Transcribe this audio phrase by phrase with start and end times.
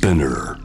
[0.00, 0.56] Spinner.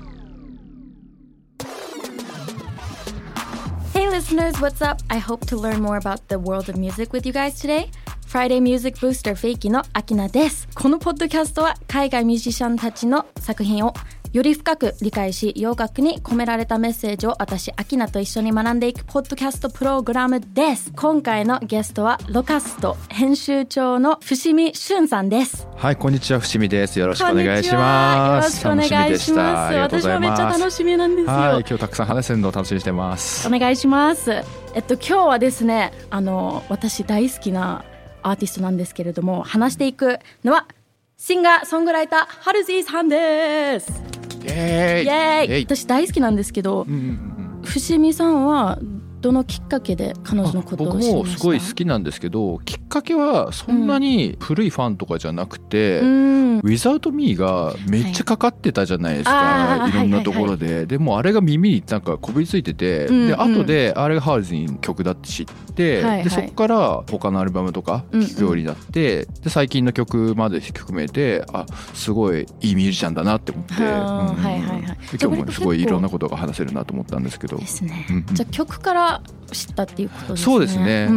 [3.93, 5.01] Hey listeners, what's up?
[5.09, 7.91] I hope to learn more about the world of music with you guys today.
[8.25, 10.69] Friday Music Booster フェイキのアキナです。
[10.73, 13.93] このポッドキャストは海外ミュージシャンたちの作品を
[14.35, 20.91] より深く理解し、洋楽に込められたメッセージを私、アキナと一緒に学んでいくポッドキャストプログラムです。
[20.93, 25.69] 今回のゲストはロカスト編集長の伏見俊さんです。
[25.77, 26.99] はい、こんにちは、伏見です。
[26.99, 28.61] よろしくお願いします。
[28.61, 29.53] こんにちはよろしくお願いします。
[29.53, 31.31] 楽みでしたありがとうござい私もめっちゃ楽しみなんですよ。
[31.31, 33.47] はい、今日たくさん話せるのを楽しみにしてます。
[33.47, 34.31] お願いします。
[34.73, 37.85] えっと今日はですね、あの私大好きな
[38.21, 40.67] アーティストなんですけれども、話していくのは
[41.15, 44.04] シンガーソングライターハルジーさんです。
[44.45, 45.51] イエーイ。
[45.51, 45.63] イエーイ。
[45.63, 47.31] 私大好きなんですけどう、んうんうん
[47.65, 48.77] 伏見さんは
[49.21, 51.31] どのきっかけで彼女のことを僕知りました？
[51.31, 56.59] もすごい好きなんですけどきっかけはそんなに古いファンとかじゃなくて、うん。
[56.59, 59.89] Without Me がめっちゃかかってたじゃないですか、はい。
[59.89, 63.27] い、ろんなところで、でもあれが耳になんかこびりついてて、うんうん。
[63.29, 65.53] で後であれがハールズの曲だって知って、
[65.83, 74.43] はいはいでそこから他のアルバムとか聴くようになって、で最近の曲まで含めてあすごいいいミュージシャンだなって思って、はあうんうんうん。
[74.43, 74.81] はいはいはい。
[74.81, 77.57] で今日もすごいいろんなことが話せるなと思ったんですけど。
[77.57, 78.05] ですね。
[78.09, 78.25] うんうん。
[78.33, 80.45] じゃあ曲から知ったっていうことですね。
[80.45, 81.09] そうですね。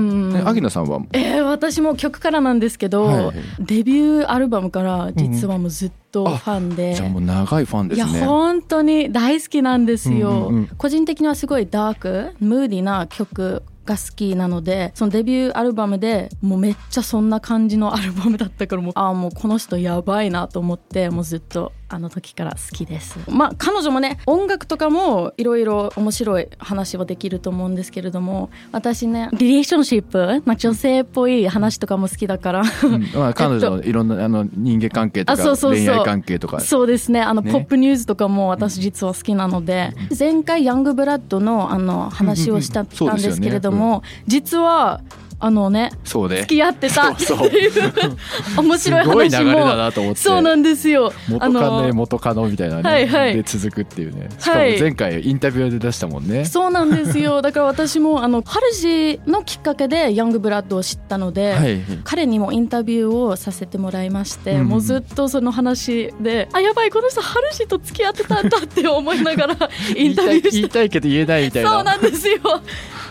[0.45, 1.01] アギナさんは？
[1.13, 3.37] えー、私も曲からなんですけど、はいはい。
[3.61, 8.27] デビューアルバムから実はもうずっとファンで、じゃあもう長いファンでいやすね。
[8.27, 10.67] 本当に大好きなんですよ、うんうんうん。
[10.77, 21.73] 個人的にはすごいダークムーディーな曲が好きなのでそのデビューアルバムでもうめっちゃそんな感じのアルバムだったからもうああもうこの人やばいなと思ってもうずっと。
[21.91, 23.19] あの時から好きです。
[23.31, 32.63] まあ彼女もね音楽とかもいろいろ面白い話はできると思うんですけれども私ねリレーションシップ、まあ、女性っぽい話とかも好きだから。
[32.63, 33.03] うん。
[33.15, 35.87] まあ、彼女のいろんなあの人間関係とかあそうそうそう。
[35.87, 36.61] 恋愛関係とか。
[36.61, 37.23] そうですね。
[37.23, 37.53] あのね。
[37.53, 45.01] ポップニュースとかも私実は好きなので、前回ヤングブラッドのあの話をしたうんですけれども、実は
[45.41, 47.13] あのねそうで付き合ってた。
[47.13, 47.49] っ てそうそう。
[47.49, 47.73] い う
[48.59, 50.21] 面白いすごい話流れだもなと思って。
[50.21, 51.13] そうなんですよ。
[51.29, 53.35] 元カノ元カノみたいなね、はいはい。
[53.35, 54.29] で続くっていうね。
[54.39, 57.41] しかもはい前回インタビューで出したもんね、そうなんですよ。
[57.43, 64.67] だから私もあのハルジのきっかけでヤングブラッドを知ったので、はい彼にもインタビューをさせてもらいまして、うんうん。
[64.67, 69.57] もうずっとその話であやばいこの人ハルジと付き合ってたんだって思いながら
[69.95, 72.37] インタビューして言いたいけど言えないみたいそうななんですよ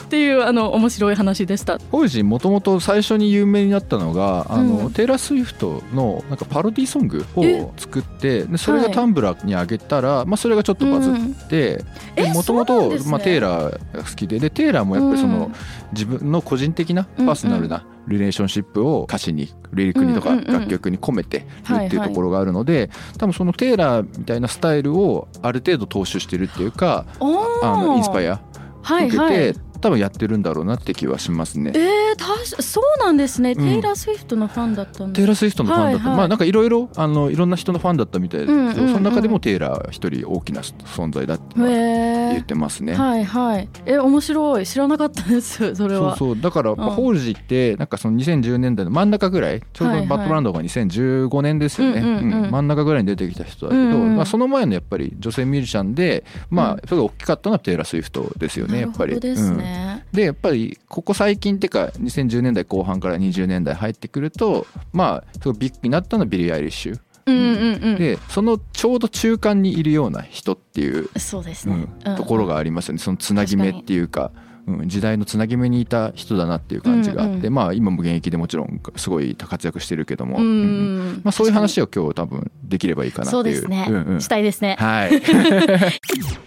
[0.08, 1.80] っていうあの面白い話でした。
[1.92, 4.94] ホイジもともと最初に有名になったのがあの、うん。
[4.94, 7.62] テイラー・スウィフトのなんかパロディソングえ？
[7.62, 8.88] を作ってでそれはい。
[8.88, 11.84] がタンブラーに上げたら、まあ、それがちょっとバズって
[12.16, 15.54] えもともとテイラーが好きででテイラーもやっぱりその、うん
[15.94, 28.42] 自分の個人的なパーソナルなリレーションシップを歌詞にリリックにとかうんうんうん楽曲に込めてるはいっていうところがあるので、多分そのテイラーみたいなスタイルをある程度踏襲してるっていうかおあのインスパイア
[28.84, 31.72] 受けて、はい多分やってるんだろうなって気はしますね。
[31.76, 33.56] えー、たしそうなんですね、ん。
[33.56, 36.18] テイラー・スウィフトのファンだったんだテイラー・スウィフトのファンだった、はいはい。
[36.18, 38.94] まあなんかいろいろあのいろんな人のファンだったみたいですけど、うんうんうん。
[38.94, 42.94] その中でもテイラー一人大きな存在だってへ言えってますね。
[42.94, 43.70] はいはい。
[43.86, 44.66] え面白い。
[44.66, 46.40] 知らなかったです それそうはそう。
[46.40, 52.52] だから、まあホールジーってなんかその2010年代の真ん中ぐらいちょうどバッドランドが2015年ですよね、うんうんうんうん。
[52.52, 56.80] 真ん中ぐらいに出てきた人だけど、うんうんまあ、その前のやっぱり女性ミュージシャンでまあうん。
[56.88, 59.14] それが大きかったのはテイラー・スウィフトですよねやっぱり。
[59.14, 59.58] どですうん。
[59.58, 59.77] ね、
[60.12, 67.00] でやっぱりここ最近っていうか2010年代後半から20年代入ってくるとまあすごいビッグになったのはビリー・アイリッシュ。
[67.28, 67.98] うんうんうん。
[67.98, 71.86] でそのちょうど中間にいるような人っていう、そうですね、
[72.16, 73.00] ところがありますよね。
[73.00, 74.32] そのつなぎ目っていうか。
[74.68, 77.54] うん、時代のつなぎ目にいた人だなっていう感じがあって、うんうん。
[77.54, 83.32] まあ今も現役でもちろんすごい活躍してるけども、うんうんまあ、そういう話を今日多分できればいいかなっていう。
[83.32, 84.22] そうですね、んうん。
[84.22, 84.76] したいですね。
[84.78, 85.22] はい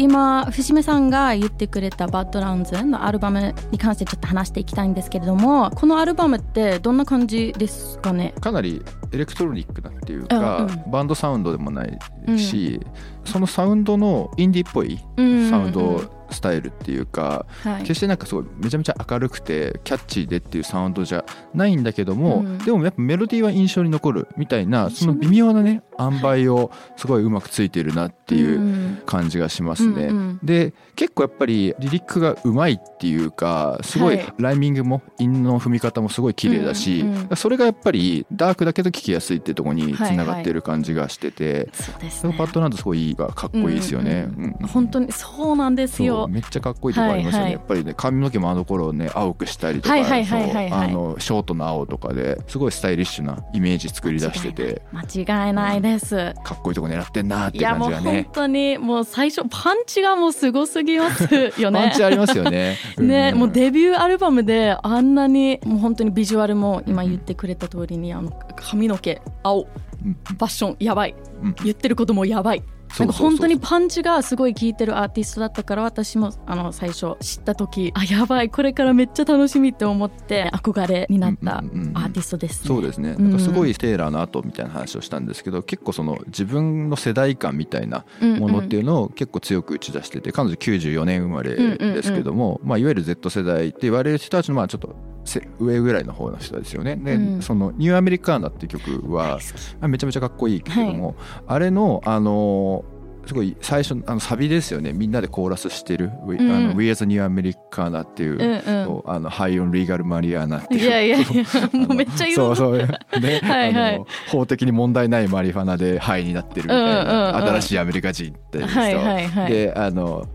[0.00, 8.32] 今伏見さんが言ってくれた「バッドランズ」のアルバムに関してちょっと話していきたいんですけれどもこのアルバムってどんな感じですかね？
[8.40, 10.66] かなりエレクトロニックなっていうか、うん。
[10.66, 11.98] うバンドサウンドでもない
[12.38, 12.80] し、
[13.24, 15.50] そのサウンドのインディーっぽいうん。
[15.50, 17.82] サウンドスタイルっていうか、はい。
[17.82, 21.24] 決してなんかすごいめちゃめちゃ明るくてキャッチーでっていうサウンドじゃ
[21.54, 22.58] ないんだけども、うん。
[22.58, 30.06] でもやっぱメロディーは印象に残るみたいなその微妙なね塩梅をすごいうまくついてるなっていうう感じがしますね。
[30.06, 30.40] うんうん。
[30.42, 34.34] で結構やっぱりリリックがうまいっていうかすごいはい。
[34.38, 42.20] ライミングも韻の踏み方もすごい綺麗だし、うんうんそれがやっぱりダークだけど聴きやすいっていうところにつながってる感じがしてて、そうですね。
[42.22, 44.28] そのパッドランドすごいいいがかっこいいですよね。
[44.72, 47.52] 本当にそうなんですよ当めっちゃかっこいいとこありますよね、はいはい。
[47.52, 54.82] やっぱりね髪の毛もあの頃ね青くしたりとか、ショートの青とかですごいスタイリッシュなイメージ作り出してて。
[54.92, 56.34] 間違いないです。
[56.44, 61.80] かっこいいとこ狙ってんなっていういやもう本感じがね当にもう最初パンチがもうすごすぎますよね。
[61.80, 62.76] パンチありますよね。
[62.98, 63.38] ね、ん。
[63.38, 69.66] もうデビューアルバムであんなにもう本当にビジュアルも今言ってくれた通りにあの髪の毛青。
[70.04, 70.16] うん。
[70.24, 71.14] ファッションやばい。
[71.42, 71.54] うん。
[71.62, 72.62] 言ってることもやばい
[72.98, 81.96] なんか本当にパンチがすごい効いてるアーティストだったから私もあの最初知った時あやばいこれからめっちゃ楽しみって思って憧れになったアうんうんうんうん。
[81.96, 82.68] ーティストですね。
[82.68, 83.14] そうですね。
[83.16, 95.19] なんかすごいテイラーの後みたいな話をしたんですけど結構その自分の世代感みたいなものっていうのを結構強く打ち出してて彼女94年生まれですけども、まあ、いわゆる Z 世代って言われる人たちのまあちょっとせ
[95.58, 96.96] 上ぐらいの方の人ですよね。
[96.96, 97.42] で、うん。
[97.42, 99.38] その「ニューアメリカーナ」っていう曲は
[99.82, 101.14] めちゃめちゃかっこいいけども、
[101.46, 102.84] あれのあの
[103.26, 104.92] すごい最初のあのサビですよね。
[104.92, 106.50] みんなでコーラスしてる「We,、うん。
[106.50, 109.02] あの We as a New Americana」っていう、うんうん。
[109.06, 110.80] あのハイオンリーガルマリアーナっていう。
[110.80, 111.26] いやいやいや
[111.72, 112.78] もうめっちゃ言うそうそう。
[112.78, 112.88] ね
[113.44, 113.94] はいはい。
[113.94, 119.52] あの法的に問題ないマリファナでハイになってるみたいな、うんうんうん新しいアメリカ人っていう人、はいはいはい。
[119.52, 120.26] であの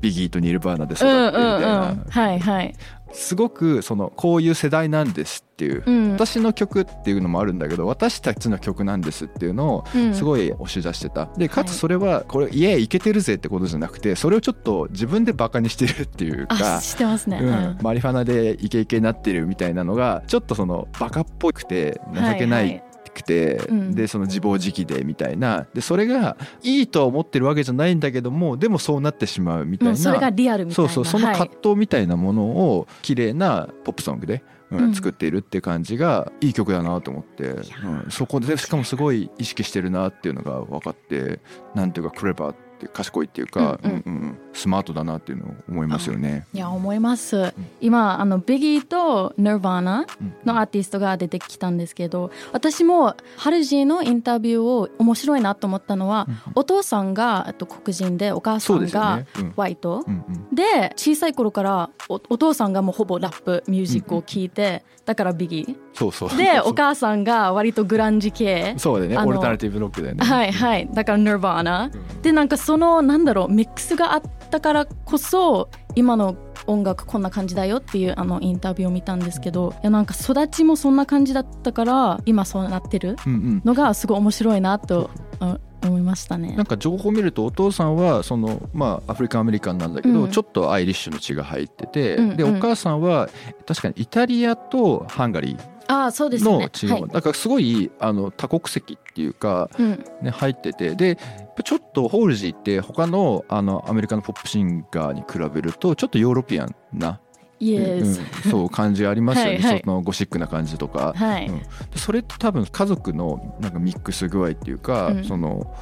[0.00, 2.04] ビギーとニルバーナで育うんってみたいな、うんうん。
[2.08, 2.74] はいはい
[3.12, 6.12] すごくそのこういう世代なんですっていう、うん。
[6.12, 10.14] 私の曲っていうのもあるんだけど私たちの曲なんですっていうのをうん。
[10.14, 11.26] すごい押し出してた。
[11.36, 22.82] でかつそれはこれ「いえいけてるぜ」ってことじゃなくてそれをちょっと自分でバカにしてるっていうあか知ってますね、ううんん、マリファナでイケイケになってるみたいなのがちょっとそのバカっぽくて情けない
[23.14, 23.94] くて、うん。
[23.94, 25.66] でその自暴自棄でみたいな。
[25.74, 29.96] でそれがいいとは思ってるわけじゃないんだけどもでもそうなってしまうみたいな。
[29.96, 30.90] それがリアルみたいな。
[30.90, 34.94] そうそうそのはい葛藤みたいなものを綺麗なポップソングで、うんうん。
[34.94, 41.40] 作っているって感じがいい曲だなと思って、うん、そこでしかもすごい意識してるなっていうのが分かって
[41.74, 44.02] なんていうかクレバーっていう賢いっていうか、うんうん。
[44.06, 46.44] うんうんスマートだなっていうのを思いますよね。
[46.52, 50.06] いや思います、今あのビギーと Nirvana
[50.44, 59.24] のアーティストが出てきたんですけど私もハルジーのインタビューを面白いなと思ったのは、お父さんがえっと黒人でお母さんが
[59.56, 60.54] ワイト、うんうん。
[60.54, 66.36] で小さい頃からおお父さんがもうほぼラップミュージックを聴いて、だからビギーそうそう。
[66.36, 68.74] で お母さんが割とグランジ系。
[68.78, 69.18] そうだよね。
[69.26, 70.24] オルタナティブロックだよね。
[70.24, 70.88] はいはい。
[70.92, 71.90] だから Nirvana
[72.22, 83.16] でなんかそのなんだろうミックスがあったからこそ今の音楽こんな感じだよっていうあのインタビューを見たんですけどいやなんか育ちもそんな感じだったから今そうなってる？
[83.26, 83.62] うんうん。
[83.64, 85.10] のがすごい面白いなと
[85.40, 86.54] あ思いましたね。
[86.56, 90.30] なんか情報を見るとお父さんはそのまあアフリカンアメリカンなんだけど、うん。
[90.30, 92.36] ちょっとアイリッシュの血が入ってて、うんうん。
[92.36, 93.30] でお母さんは
[93.66, 97.08] 確かにイタリアとハンガリああそうですの血が、はい。
[97.08, 100.04] だからすごいあの多国籍っていうか、うん。
[100.22, 100.94] ね、入ってて。
[100.94, 101.18] で
[101.64, 107.20] ちょっとホールジーって他のあのアメリカのポップシンガーに比べるとちょっとヨーロピアンな、
[107.60, 109.50] うんス、そう感じありますよね。
[109.58, 109.82] はいはい。
[109.84, 111.12] そのゴシックな感じとか。
[111.14, 111.58] はい、うん。
[111.58, 111.66] で
[111.96, 115.24] それって多分家族のなんかミックス具合っていうか、うん。
[115.24, 115.74] その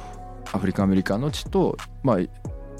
[0.51, 2.17] アフリカンアメリカの血と、まあ、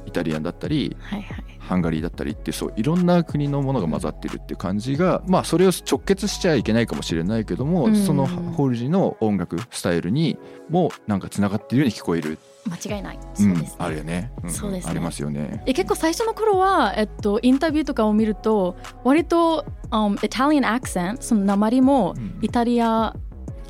[0.06, 1.50] イタリアンだったりはいはい。
[1.70, 7.96] ハンガリーだったりってそういろんな国のものが混ざってるっていう感じが、まあそれを直結しちゃいけないかもしれないけども、うん。
[7.96, 13.20] そのホールジーの音楽スタイルにもなんかつながっているように聞こえる、間違いない。
[13.20, 14.92] うんそうですね、あるよね,、んそうですね。
[14.92, 15.62] ありますよね。
[15.68, 22.40] え結構最初の頃は、えっと、インタビューとかを見ると割と、um, イタリアンアクセントその鉛もうん。
[22.42, 23.22] イタリアっ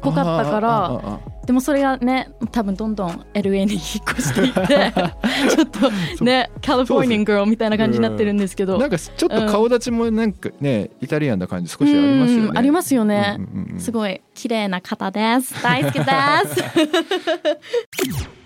[0.01, 4.93] ぽかったから、でもそれがね多分どんどん LA に引っ越していって
[5.49, 12.45] ちょっとねカリフォルニアン・グルみたいな感じになってるんですけど、なんかちょっと顔立ちもなんかね、イタリアンな感じ少しありますよね。
[12.49, 13.37] うんありますよね。
[13.39, 13.79] うんうんうんうん。
[13.79, 15.63] すごい綺麗な方です。
[15.63, 16.07] 大好きです。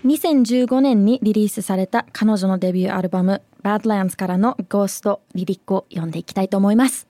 [0.06, 7.06] 2015年にリリースされた彼女のデビューアルバム Badlands からのゴーストリリックを読んでいきたいと思います。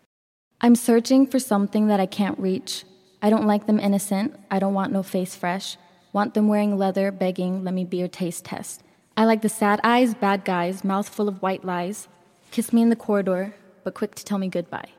[0.59, 2.85] I'm searching for something that I can't reach.
[3.21, 4.33] I don't like them innocent.
[4.49, 5.79] I don't want no face fresh
[6.15, 8.85] Want them wearing leather begging let me be your taste test
[9.17, 12.07] I like the sad eyes bad guys mouth full of white lies
[12.53, 13.53] Kiss me in the corridor
[13.83, 14.91] but quick to tell me goodbye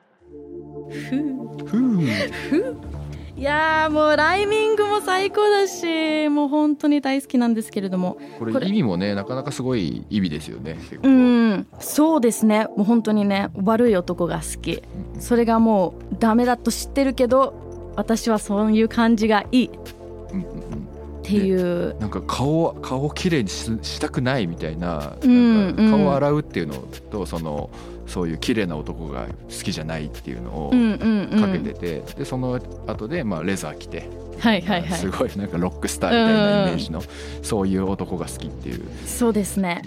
[3.37, 14.81] いやーもうライミングも最高だしもう本当に大好きなんですけれどもこれ意味もねなかなかすごい意味ですよねうんそうですねもう本当にね悪い男が好き
[15.19, 17.53] それがもうダメだと知ってるけど
[17.95, 19.69] 私はそういう感じがいいっ
[20.33, 20.84] うんうんうん
[21.25, 26.75] ていう、なんか顔顔をきれいにししたくないみたいなうんなんか顔を洗うっていうの
[27.11, 27.69] とその
[28.07, 34.07] そういう綺麗な男が好きじゃないっていうのをかけてて、でその後でまあレザー着て
[34.39, 34.99] はいはいはい。
[34.99, 37.01] すごいなんかロックスターみたいなイメージの、
[37.41, 38.83] そういう男が好きっていう。
[39.05, 39.81] そうですね。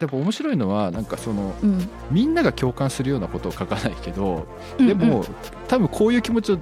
[0.00, 1.88] でも面白いのはなんかそのうん。
[2.10, 4.46] みんなが共感するようなことを書かないけど
[4.78, 4.86] うん。
[4.86, 5.24] でも、
[5.68, 6.58] 多分こういう気持ちを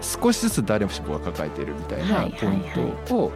[0.00, 2.64] 少しずつ誰もが抱えてるみたいなポイン
[3.06, 3.32] トを、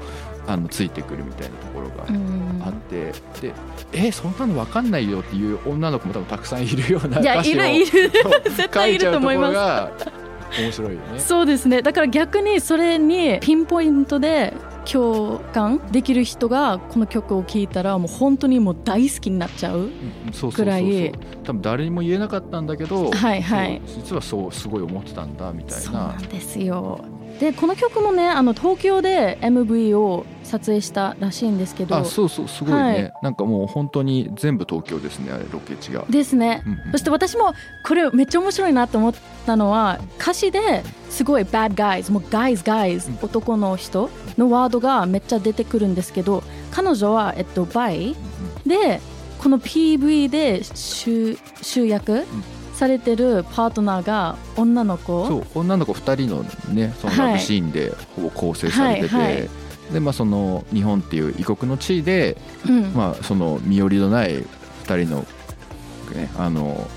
[0.47, 3.55] あのついてくるみたいなところがうんあって、で
[3.93, 8.11] えそんなの分かんないよっていう女の子も多分たくさんいるような歌詞をるいる。
[8.23, 10.11] そう絶対いると思います。
[10.61, 11.19] 面白いよね。
[11.19, 11.83] そうですね。
[11.83, 14.53] だから逆にそれにピンポイントで
[14.85, 20.65] 共感できる人がこの曲を聴いたらもう本当にもう大好きになっちゃううんそうそうそうそう。
[20.65, 21.13] ぐらい。
[21.45, 23.83] 多分誰にも言えなかったんだけど、はいはい。
[23.87, 27.01] 実はそうすごい思ってたんだみたいそうななんですよ
[27.41, 33.13] でこの曲もねあの東京で MV を撮影したらしいんですけどあそうそうすごいね、はい。
[33.23, 36.05] なんかもう本当に全部東京ですねあれロケ地が。
[36.09, 36.63] ですね。
[36.67, 39.15] うんうんそして私もこれめっちゃ面白いなと思っ
[39.47, 43.19] たのは歌詞ですごい bad guys もう guys guys うん。
[43.23, 48.15] 男の人のワードがめっちゃ出てくるんですけど彼女は、えっと、バイ
[48.67, 49.01] で
[49.39, 52.25] この PV で集集約
[52.75, 55.27] されてるパートナーが女の子。
[55.27, 56.43] そう女の子2人の
[56.75, 57.33] ねそのはい。
[57.33, 59.49] ラブシーンでほぼ構成されてて、はいはい。
[59.93, 62.93] でまあその日本っていう異国の地で、うん。
[62.95, 65.25] まあその身寄りのない2人の
[66.15, 66.89] ねあの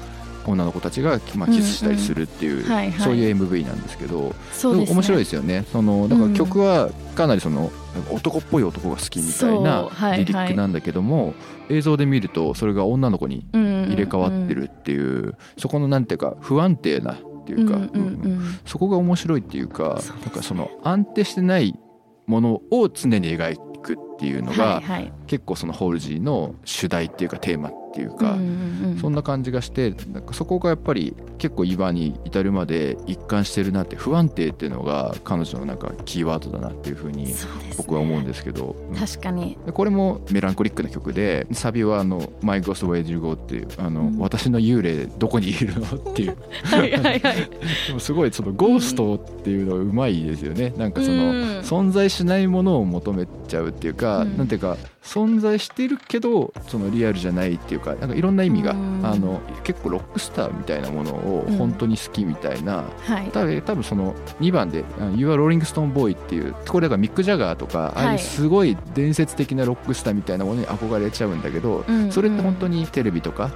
[0.45, 4.85] 女の子たちが、まあ、キスしたりするっていう、そういう MV なんですけど、そうね。
[4.89, 5.65] 面白いですよね。
[5.73, 6.33] そのだからうん。
[6.33, 7.69] 曲はかなりその
[8.11, 11.33] 男っぽい男が好きみたいなリリックなんだけども、
[11.69, 21.77] 映像で見るとそれが女の子に入入れ替わってるっていう、そこのなんていうか不安定なっていうか、うんうんうんそこが面白いっていうかそうねなんかその安定してない
[22.25, 25.13] ものを常に描くっていうのが、はいはい。
[25.27, 37.33] 結構そのホールジーの主題っていうかテーマっていうか、うんうんうんそんな感じがしてなんかそこがやっぱり結構今に至るまで一貫してるなって不安定っていうのが彼女のなんかキーワードだなっていうふうに
[37.77, 38.95] 僕は思うんですけど、うん。
[38.95, 39.57] 確かに。
[39.65, 44.17] でこれもメランコリックな曲でサビはあの「My Ghost Where Do You Go」っていうあの、うん。
[44.17, 46.37] 私の幽霊どこにいるのっていう。
[46.63, 47.19] はいはいはい。
[47.87, 50.73] でもすごいそのゴーストっていうのはうまいですよね。
[50.75, 51.59] なんかその、うん。
[51.59, 54.37] 存在しないものを求めちゃうっていうか、うん。
[54.37, 54.77] なんていうか
[55.07, 59.05] 存在してるけどそのリアルじゃないっていうかなんかいろんな意味が、うん。
[59.05, 61.57] あの結構ロックスターみたいなものをうん。
[61.57, 63.31] 本当に好きみたいな、はい。
[63.31, 72.11] 多分多分その2番で「あの You are Rolling Stone Boy」っていうこれだからミック・ジャガーとか、ああいうすごい伝説的なロックスターみたいなものに憧れちゃうんだけど、うん。
[72.11, 73.51] それって本当にテレビとか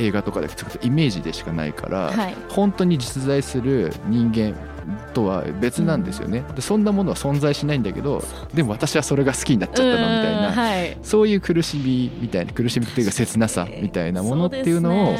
[0.00, 2.34] 映画とかで作ったイメージでしかないから、はい。
[2.48, 4.54] 本当に実在する人間
[5.12, 10.96] とは別なんですよね、でそんなものは存在しないんだけどでも私はそれが好きになっちゃったのみたいうんなはい。
[11.02, 15.16] そういう苦しみみたいな苦しみっていうか切なさみたいなものっていうのを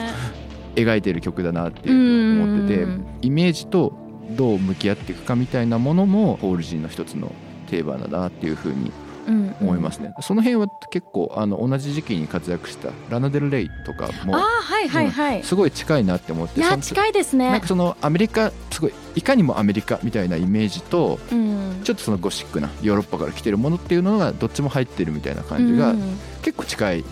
[0.75, 3.07] 描いてる曲だなっていうふうに思っててうん。
[3.23, 3.93] イメージと
[4.31, 7.33] どう向き合っていくかみたいなものもホールジーの一つの
[7.69, 17.51] テーマだなっていうふうにうん思いますね、その辺は結構あの同じ時期に活躍したラナデル・レイとかもあーはいはいはい、すごい近いなって思っていや近いですね。
[17.51, 21.61] なんかそのアメリカすごいいかにもアメリカみたいなイメージとうん。
[21.85, 26.19] ちょっとそのゴシックなヨーロッパから来てるものっていうのがどっちも入ってるみたいな感じがうん。
[26.43, 27.05] 結構近い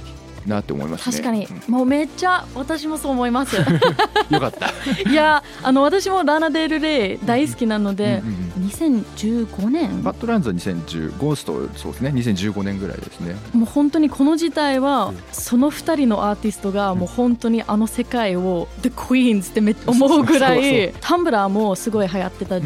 [0.49, 1.13] なって思いますね。
[1.13, 1.73] 確かに、うん。
[1.73, 3.57] もうめっちゃ私もそう思います。
[4.31, 4.71] よかった。
[5.11, 10.03] いやあの私もラナデル・レイ大好きなのでうんうんうん2015年。
[10.03, 12.11] バッドランズは2010ゴーストそうですね。
[12.11, 13.37] 2015年ぐらいですね。
[13.53, 15.19] もう本当にこの時代はうん。
[15.33, 22.61] その2人のアーティストがもう本当にあの世界を The Queens ってめっ思うぐらいタンブラーもすごい流行ってた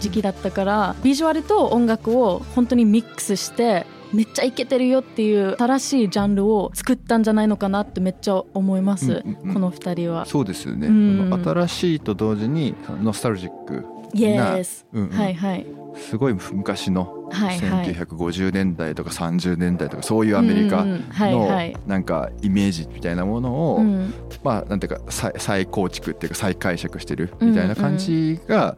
[0.00, 9.54] 時期だったからビジュアルと音楽を本当にミックスしてめっちゃイケてるよっていう新しいジャンルを作ったんじゃないのかなってめっちゃ思います、うんうんうん。
[9.54, 10.24] この2人は。
[10.26, 10.86] そうですよね。
[10.86, 11.42] うん。
[11.44, 15.10] 新しいと同時にノスタルジック Yes、うんうん。
[15.10, 15.66] はいはい。
[15.96, 17.94] すごい昔のはいはい。
[17.94, 24.14] 1950年代とか30年代とかそういうアメリカのなんかイメージみたいなものを、うん。
[24.44, 28.76] まあなんていうか再再構築っていうか再解釈してるみたいな感じが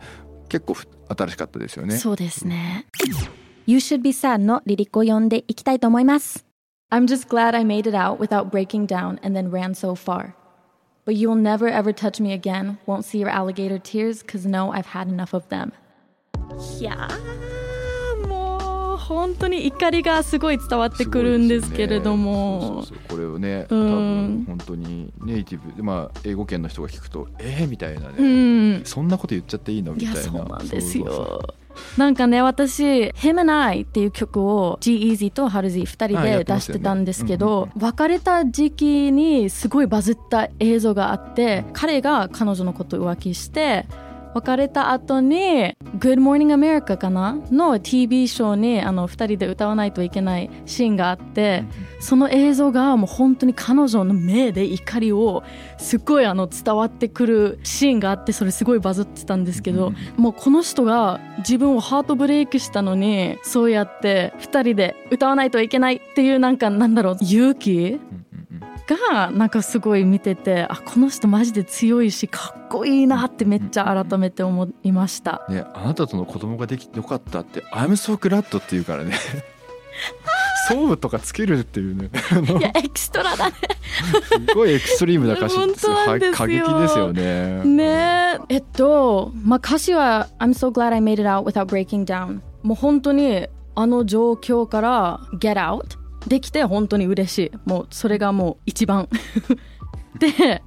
[0.49, 1.97] 結構ふ新しかったですよね。
[1.97, 2.87] そうですね。
[3.68, 6.46] You Should Be Sad のリリックを読んでいきたいと思います。
[6.88, 10.35] I'm just glad I made it out without breaking down and then ran so far.
[11.04, 12.78] But you will never ever touch me again.
[12.87, 15.73] Won't see your alligator tears because no, I've had enough of them.
[16.78, 28.25] いやーもう本当に怒りがすごい伝わってくるんですけれども、ねそうそうそうこれをね、うん多分本当にネイティブでまあ英語圏の人が聞くとえー、みたいなね、う
[28.82, 31.54] ん、そんなこと言っちゃっていいのみたいないやそうなんですそうそうよ。
[31.97, 32.85] なんかね私
[33.16, 43.87] 「Him and I」っていう曲を G-Eazy と Halsey 2人で出してたんですけど、別れた時期にすごいバズった映像があって彼が彼女のことを浮気して
[44.37, 47.38] 別れた後に「Good Morning America」かな？
[47.50, 51.64] の TV ショーにあの2人で歌わないといけないシーンがあって、
[52.00, 55.43] その映像がもう本当に彼女の目で怒りを
[55.78, 67.99] すっごいあの伝わってくるシーンがあってそれすごいバズってたんですけど、もうこの人が自分をハートブレイクしたのにそうやって2人で歌わないといけないっていうなんかなんだろう勇気？
[68.87, 75.45] がなんかすごい見ててあこの人マジで強いしかっこいいなってめっちゃ改めて思いました。
[75.49, 79.14] ね、あなたとの子供ができてよかったって「I'm so glad」って言うからね。
[80.69, 82.11] ソウとかつけるっていうね。
[82.59, 83.55] いやエキストラだね。
[84.49, 85.87] すごいエクストリームな歌詞です
[86.33, 87.62] 過激ですよね。
[87.64, 88.38] ね。
[88.49, 97.68] ええっとまあ歌詞は「I'm so glad I made it out without breaking down」もう本当にあの状況から get out できて本当に嬉しい。
[97.68, 99.09] もうそれがもう一番。
[100.18, 100.62] で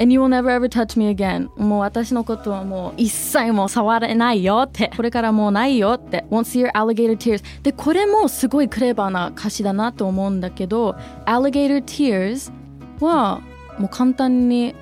[0.00, 1.48] And you will never ever touch me again.
[1.56, 4.90] もう私のことはもう一切もう触れないよって。
[4.96, 6.24] これからもうないよって。
[6.30, 7.44] Won't see your alligator tears.
[7.62, 10.96] でこれもすごいクレバーな歌詞だなと思うんだけど
[11.26, 12.52] alligator tears
[13.00, 13.40] は
[13.78, 14.74] もう簡単に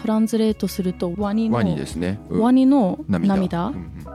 [0.00, 2.20] トランスレートするとワニのワニですね。
[2.28, 2.40] うん。
[2.40, 3.34] ワニの涙。
[3.34, 3.66] 涙。
[3.66, 4.11] うんうん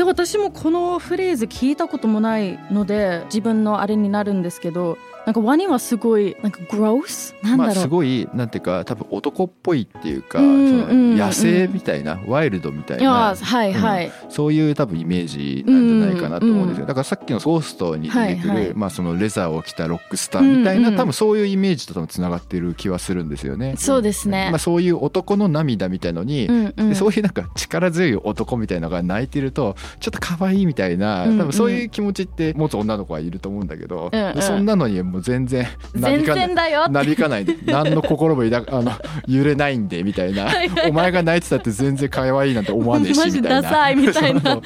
[0.00, 18.74] で私もこのフレーズ聞いたこともないので自分のあれになるんですけどなんかワニはすごいなんかグロースなんだろう、まあすごいなんていうか多分男っぽいっていうか、うんそのうん野生みたいな、ワイルドみたいなはいはい、そういう多分イメージなんじゃないかなと思うんですよ、うんうんだからさっきのゴーストに出てくる、はいはい。
[18.74, 20.98] まあ、そのレザーを着たロックスターみたいな、うんうん。
[20.98, 23.74] 多分そういうイメージと多分つながってる気はするんですよね。
[23.76, 24.48] そうですね。
[24.50, 26.88] まあ、そういう男の涙みたいのに、うんうん。
[26.90, 31.38] でそういうなんか力強い男みたいなのが泣いてるとちょっと可愛いみたいな、うんうん。
[31.38, 34.42] 多分そういう気持ちって持つ女の子はいると思うんだけど、うんうん。
[34.42, 37.56] そんなのにもう全然な全びかないなびかないで。
[37.66, 38.92] 何の心も抱あの
[39.26, 40.48] 揺れないんでみたいな。
[40.88, 43.62] お前が泣いてたって全然可愛いなんて思わねえしみたいな。
[43.62, 44.40] ダサいみたいな。
[44.40, 44.60] そ う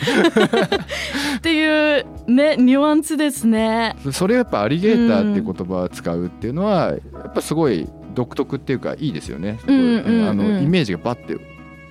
[1.36, 3.96] っていうねニュアンスですね。
[4.02, 6.94] そうそれやっぱアリゲーターっていう言葉を使うっていうのはや
[7.28, 9.58] っぱすごい独特っていうかいいですよね。
[9.60, 10.28] すごいうんうんうん。
[10.28, 11.36] あのイメージがバッて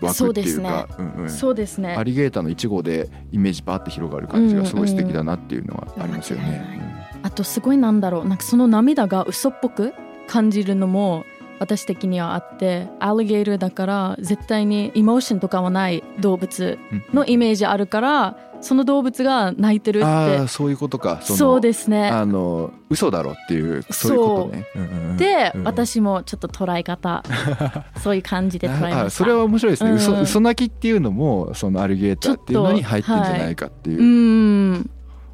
[0.01, 0.87] 湧くっていうか。
[0.97, 1.29] うんうん。
[1.29, 1.95] そうですね。
[1.97, 6.51] アリゲーターの1号でイメージバーって広がる感じがすごい素敵だなっていうのはありますようんうん。
[6.51, 7.02] ね。
[7.23, 8.27] あとすごいなんだろう。
[8.27, 9.93] なんかその涙が嘘っぽく
[10.27, 11.25] 感じるのも
[11.59, 17.03] 私的にはあってアリゲーターだから絶対にエモーションとかはない動物うん。
[17.13, 20.37] のイメージあるからその動物が泣いてるっあて。
[20.37, 21.15] あそういうことか。
[21.15, 22.07] のそうですね。
[22.07, 24.67] あの嘘だろっていうそういうことね。
[24.75, 24.79] う。
[24.79, 25.63] んうんうんで、うん。
[25.63, 27.23] 私もちょっと捉え方。
[28.01, 29.97] そういう感じで捉えましそれは面白いですね、うん。
[29.97, 34.62] 嘘嘘泣きっていうのもそのアリゲーターっていうのに入ってんじゃないかっていう、うーん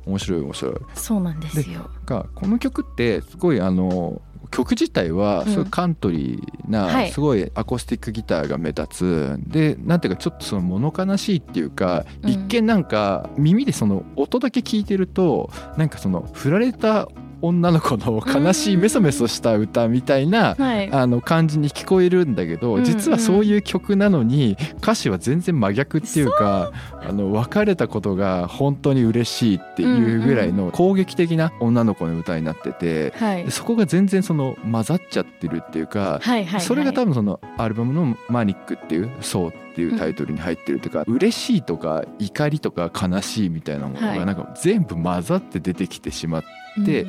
[0.09, 0.75] 面白い面白い。
[0.95, 1.89] そうなんですよ。
[2.05, 7.11] がこの曲ってすごいあの曲自体はすごいカントリーな、はい。
[7.11, 9.39] すごいアコースティックギターが目立つ。
[9.39, 12.29] でなんていうかちょっとその物悲しいっていうか、うん。
[12.29, 17.09] 一見なんか耳でその音だけ聞いてるとなんかその振られた
[17.41, 20.91] 女の子の悲しいメソメソした歌みたいな、はい。
[20.91, 26.71] あの感じに聞こえるんだけど、うんうん実はそういう曲なのに歌詞は全然真逆っていうか
[27.01, 33.13] あの別れたことが本当に嬉しいっていうぐらいの攻撃的な女の子の歌になってて、
[33.49, 36.21] そこが全然その混ざっちゃってるっていうか、
[36.59, 44.19] それが多分分そのアルバムの「マニック」っていう「そう」っていうタイトルに入ってるというか、嬉しいとか怒りとか悲しいみたいなものはい。
[44.19, 46.47] がなんか全部混ざって出てきてしまって。
[46.77, 47.05] で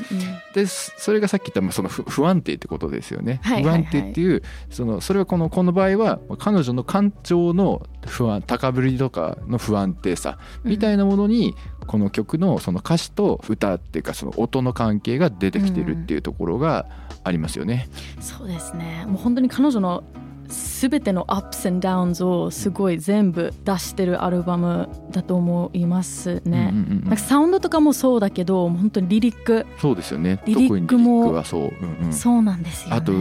[0.54, 3.82] でそそれがさっき言ったまあその不不安定ってことですよね、はいはいはい。
[3.82, 11.54] 不安定っていうそのそれはこのこの場合は彼女の感情の不安高ぶりとかの不安定さみたいなものに、
[11.86, 16.86] この曲のその歌詞と歌っていうかその音の関係が出てきてるっていうところが
[17.24, 17.88] ありますよね。
[18.20, 19.04] そうですね。
[19.06, 20.04] もう本当に彼女の
[20.50, 26.70] 全てのアップス and ダウンズをすごい全部出してるアルバムだと思いますね。
[26.72, 30.42] うんうんうんなんかサウンドとかもそうだけど本当にリリック、そうですよね。
[30.46, 32.12] リリックもそう、うんうん。
[32.12, 32.96] そうなんですよね。
[32.96, 33.12] あと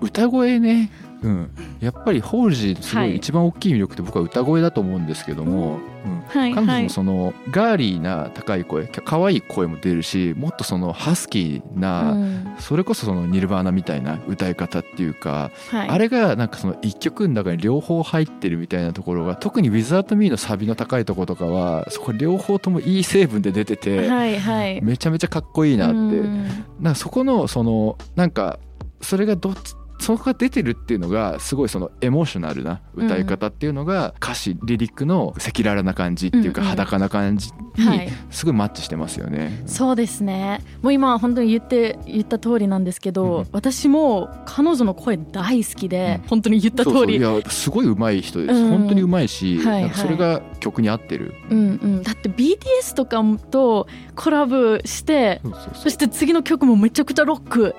[0.00, 0.90] 歌声ね、
[1.22, 1.50] うん、
[1.80, 3.12] やっぱりホールジーすごはい。
[3.12, 6.20] い一番大きい魅力って僕は歌声だと思うんですけども、うん。
[6.28, 6.66] はいはい。
[6.66, 12.54] 彼女のそのガーリーな高い声可愛い声も出るしもっとそのハスキーな、うん。
[12.58, 24.82] それこそそのニルバーナみたいな歌い方っていうか、はい、あれがなんかその一曲の中に両方入ってるみたいなところが特に「Without Me」のサビの高いところとかはそこ両方ともいい成分で出てて、はいはい。
[24.82, 26.44] めちゃめちゃかっこいいなって、うん。
[26.80, 28.58] なんかそこのそのなんか
[29.00, 39.62] それがどっちそこが出てるっていうのがすごいそのエモーショナルな歌い方っていうのが歌詞リリックの赤裸々な感じっていうか裸な感じにすごいマッチしてますよね。
[39.66, 40.62] そうですね。
[40.82, 46.94] もう今本当に言って言った通りなんですけど、うん、私も彼女の声大好きで、うん、本当に言った通り。
[46.94, 47.40] そうそう。
[47.40, 55.40] いやすごい上手い人です、うん、本当に上手いし、はいはい、それが曲に合ってる、うんうん、だって BTS とかとコラボして
[55.74, 57.74] そして次の曲もめちゃくちゃロック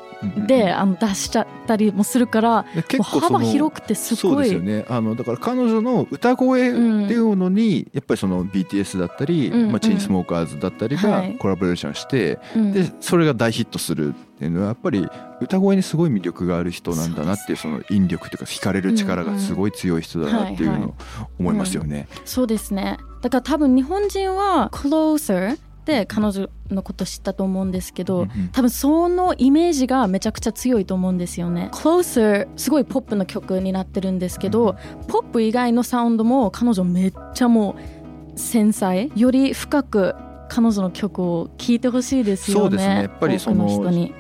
[0.47, 4.36] で、あの出しちゃったりもするから結構幅広くてすごい。
[4.36, 4.86] そうですよね。
[4.89, 15.08] あのだから彼女の歌声っていうのに、やっぱりその BTS だったり、うんうん、まあ、チェーンスモーカーズだったりがコラボレーションして、はい、でそれが大ヒットするっていうのはやっぱり
[15.41, 20.95] 歌声にすごい魅力がある人なんだなっていうその引力というか惹かれる力がすごい強い人だなっていうのを
[21.39, 22.08] 思いますよね。
[22.26, 22.97] そうですね。
[23.21, 31.69] だから多分日本人は Closer で彼女のこと知ったと思うんですけど、多分そのイメージがめちゃくちゃ強いと思うんですよね。
[31.71, 34.76] Closer すごいポップな曲になってるんですけど、
[35.08, 37.96] ポップ以外のサウンドも彼女めっちゃもう
[38.38, 39.12] 繊細？
[39.15, 40.15] より深く
[40.50, 42.62] 彼女の曲を聴いてほしいですよね。
[42.63, 42.95] そうですね。
[42.95, 44.13] やっぱりその人に。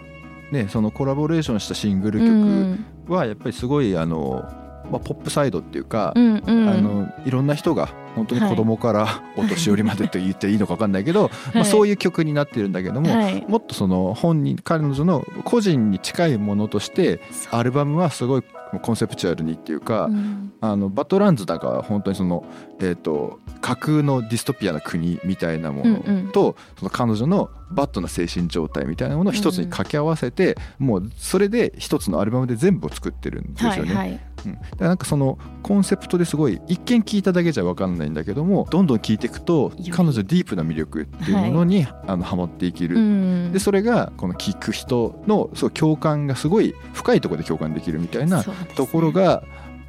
[0.51, 4.45] ねそのコラボレーションしたシングル曲はやっぱりすごいあの、
[4.91, 17.19] まあ、ポップサイドっていうか、うんうん、あのいろんな人が本当に子供から お年寄りまでと言っていいのか分かんないけど、 はい、まあ、そういう曲になってるんだけども、はい、もっとその本人彼女の個人に近いものとして
[17.51, 18.43] アルバムはすごい
[18.81, 22.45] コンセプチュアルにっていうか、うん、あのバッドランズだから本当にその、
[22.79, 25.99] えーと、架空のディストピアな国みたいなもの
[26.31, 33.95] と、うんうん、その彼女のバッドな精神状態みたいなものを一つに掛け合わせて、うん、もうそれで一つのアルバムで全部を作ってるんですよね。
[33.95, 48.43] はいはいうん、だからなんかそのコンセプトですごい一見聞いただけじゃ分かんないんだけどもどんどん聞いていくと彼女ディープな魅力っていうものに、はい、あのハマっていける、うん、でそれがこの聞く人のそう共感がすごい深いところで共感できるみたいな
[48.75, 49.43] ところが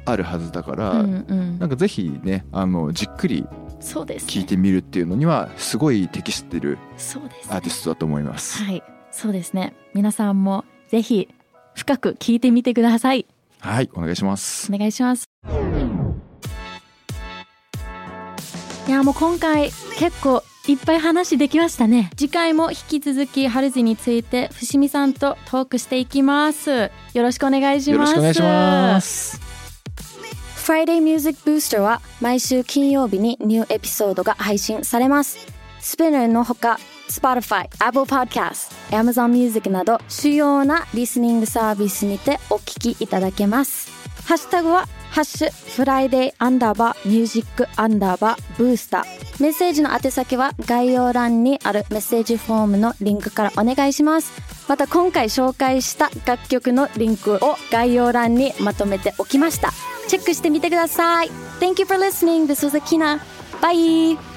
[0.05, 3.45] あるはずだから、うんうん、なんかぜひねあのじっくり
[3.79, 6.77] 聞いてみるっていうのにはすごい適してる
[7.49, 8.63] アーティストだと思います。
[8.63, 9.73] はい、そうですね。
[9.93, 11.29] 皆さんもぜひ
[11.75, 13.25] 深く聞いてみてください。
[13.61, 14.71] はいお願いします。
[14.73, 15.29] お願いします。
[18.87, 22.09] いやもう今回結構いっぱい話できましたね。
[22.15, 26.71] 次回も引き続きハルジについて伏見さんとトークしていきます。
[26.71, 28.15] よろしくお願いします。
[28.15, 29.39] よろしくお願いします。
[30.55, 35.37] Friday Music Booster は毎週金曜日にニューエピソードが配信されます。
[35.79, 43.89] スピナーのほか Spotify、Apple Podcast、Amazon Music など主要なリスニングサービスにてお聞きいただけます。
[44.25, 49.41] ハッシュタグはハッシュフライデーアンダーバーミュージックアンダーバーブースター。
[49.41, 54.31] メッセージの宛先は概要欄にあるメッセージフォームのリンクからお願いします。
[54.67, 59.71] また今回紹介した楽曲のリンクを概要欄にまとめておきました。
[60.07, 61.31] チェックしてみてください。
[61.59, 62.45] Thank you for listening.
[62.45, 63.19] This was Akina.
[63.61, 64.28] Bye!